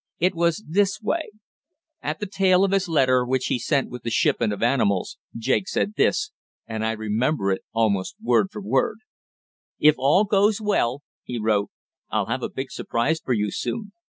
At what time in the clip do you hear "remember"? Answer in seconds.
6.93-7.51